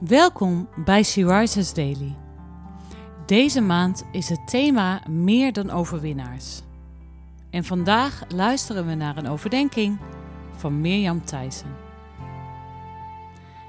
Welkom 0.00 0.68
bij 0.84 1.02
She 1.02 1.38
Rises 1.38 1.74
Daily. 1.74 2.14
Deze 3.26 3.60
maand 3.60 4.04
is 4.12 4.28
het 4.28 4.48
thema 4.48 5.02
meer 5.08 5.52
dan 5.52 5.70
overwinnaars. 5.70 6.62
En 7.50 7.64
vandaag 7.64 8.22
luisteren 8.28 8.86
we 8.86 8.94
naar 8.94 9.16
een 9.16 9.28
overdenking 9.28 10.00
van 10.56 10.80
Mirjam 10.80 11.24
Thijssen. 11.24 11.76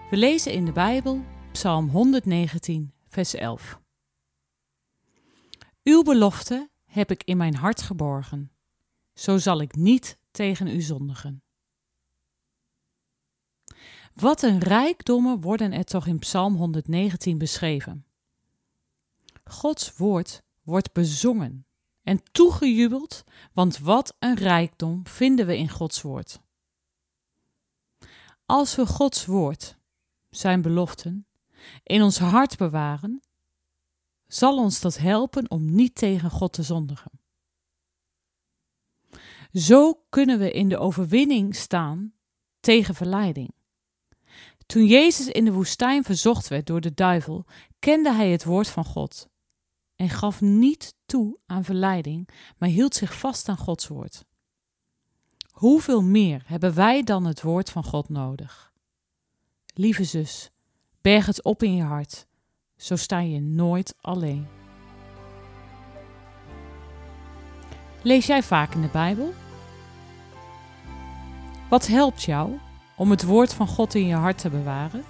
We 0.10 0.18
lezen 0.18 0.52
in 0.52 0.66
de 0.66 0.72
Bijbel 0.72 1.24
Psalm 1.52 1.90
119, 1.90 2.94
vers 3.08 3.34
11. 3.34 3.80
Uw 5.84 6.04
belofte 6.04 6.70
heb 6.86 7.12
ik 7.12 7.24
in 7.24 7.38
mijn 7.38 7.56
hart 7.56 7.82
geborgen, 7.82 8.52
zo 9.14 9.38
zal 9.38 9.62
ik 9.62 9.76
niet 9.76 10.18
tegen 10.32 10.68
u 10.68 10.82
zondigen. 10.82 11.42
Wat 14.20 14.42
een 14.42 14.60
rijkdommen 14.60 15.40
worden 15.40 15.72
er 15.72 15.84
toch 15.84 16.08
in 16.08 16.20
Psalm 16.20 16.56
119 16.56 17.38
beschreven. 17.38 18.06
Gods 19.44 19.98
woord 19.98 20.44
wordt 20.64 20.94
bezongen 20.94 21.66
en 22.04 22.24
toegejubeld, 22.32 23.24
want 23.54 23.78
wat 23.78 24.16
een 24.20 24.36
rijkdom 24.36 25.08
vinden 25.08 25.46
we 25.46 25.58
in 25.58 25.70
Gods 25.70 26.02
woord. 26.02 26.40
Als 28.46 28.76
we 28.76 28.86
Gods 28.86 29.26
woord, 29.26 29.78
zijn 30.30 30.62
beloften, 30.62 31.28
in 31.84 32.02
ons 32.02 32.18
hart 32.18 32.58
bewaren, 32.58 33.22
zal 34.28 34.58
ons 34.58 34.82
dat 34.82 34.98
helpen 34.98 35.52
om 35.52 35.76
niet 35.76 35.96
tegen 35.96 36.30
God 36.30 36.54
te 36.54 36.64
zondigen. 36.64 37.12
Zo 39.54 40.04
kunnen 40.10 40.40
we 40.40 40.52
in 40.52 40.70
de 40.70 40.78
overwinning 40.78 41.56
staan 41.56 42.14
tegen 42.60 42.96
verleiding. 42.96 43.56
Toen 44.68 44.86
Jezus 44.86 45.28
in 45.28 45.46
de 45.46 45.52
woestijn 45.54 46.04
verzocht 46.04 46.48
werd 46.48 46.66
door 46.66 46.82
de 46.82 46.94
duivel, 46.94 47.46
kende 47.80 48.14
hij 48.14 48.32
het 48.32 48.44
woord 48.44 48.68
van 48.68 48.86
God 48.86 49.30
en 49.96 50.10
gaf 50.10 50.42
niet 50.42 50.96
toe 51.06 51.38
aan 51.46 51.64
verleiding, 51.64 52.30
maar 52.58 52.70
hield 52.70 52.96
zich 52.96 53.20
vast 53.20 53.50
aan 53.50 53.58
Gods 53.58 53.88
woord. 53.88 54.26
Hoeveel 55.52 56.04
meer 56.04 56.44
hebben 56.46 56.74
wij 56.74 57.04
dan 57.04 57.26
het 57.26 57.42
woord 57.42 57.70
van 57.70 57.84
God 57.84 58.10
nodig? 58.10 58.74
Lieve 59.74 60.04
zus, 60.04 60.52
berg 61.02 61.26
het 61.26 61.44
op 61.44 61.64
in 61.64 61.76
je 61.76 61.84
hart, 61.84 62.28
zo 62.76 62.96
sta 62.96 63.20
je 63.20 63.42
nooit 63.42 63.96
alleen. 64.02 64.48
Lees 68.02 68.26
jij 68.26 68.44
vaak 68.44 68.74
in 68.74 68.82
de 68.82 68.88
Bijbel? 68.88 69.34
Wat 71.70 71.88
helpt 71.88 72.24
jou 72.24 72.60
om 72.98 73.10
het 73.10 73.24
woord 73.24 73.54
van 73.54 73.68
God 73.68 73.96
in 73.96 74.08
je 74.08 74.16
hart 74.16 74.38
te 74.38 74.50
bewaren? 74.50 75.04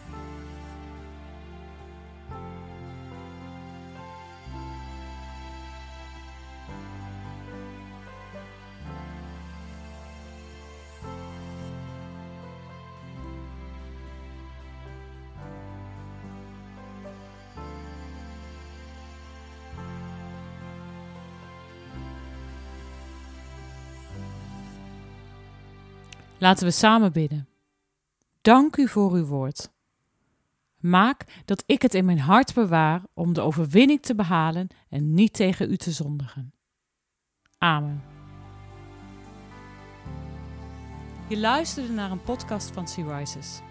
Laten 26.40 26.66
we 26.66 26.72
samen 26.72 27.12
bidden. 27.12 27.57
Dank 28.48 28.78
u 28.78 28.88
voor 28.88 29.12
uw 29.12 29.26
woord. 29.26 29.70
Maak 30.78 31.44
dat 31.46 31.64
ik 31.66 31.82
het 31.82 31.94
in 31.94 32.06
mijn 32.06 32.20
hart 32.20 32.54
bewaar 32.54 33.02
om 33.14 33.34
de 33.34 33.42
overwinning 33.42 34.02
te 34.02 34.16
behalen 34.16 34.68
en 34.90 35.14
niet 35.14 35.34
tegen 35.34 35.72
u 35.72 35.78
te 35.78 35.92
zondigen. 35.92 36.54
Amen. 37.58 38.04
Je 41.28 41.38
luisterde 41.38 41.94
naar 41.94 42.12
een 42.12 42.24
podcast 42.24 42.72
van 42.72 42.88
Sea 42.88 43.18
Rises. 43.18 43.62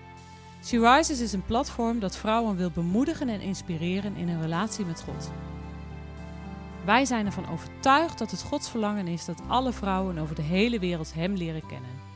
Sea 0.60 0.96
Rises 0.96 1.20
is 1.20 1.32
een 1.32 1.44
platform 1.44 1.98
dat 1.98 2.16
vrouwen 2.16 2.56
wil 2.56 2.70
bemoedigen 2.70 3.28
en 3.28 3.40
inspireren 3.40 4.16
in 4.16 4.28
een 4.28 4.42
relatie 4.42 4.84
met 4.84 5.02
God. 5.02 5.30
Wij 6.84 7.04
zijn 7.04 7.26
ervan 7.26 7.48
overtuigd 7.48 8.18
dat 8.18 8.30
het 8.30 8.42
Gods 8.42 8.70
verlangen 8.70 9.06
is 9.06 9.24
dat 9.24 9.42
alle 9.48 9.72
vrouwen 9.72 10.18
over 10.18 10.34
de 10.34 10.42
hele 10.42 10.78
wereld 10.78 11.14
Hem 11.14 11.34
leren 11.34 11.66
kennen. 11.66 12.15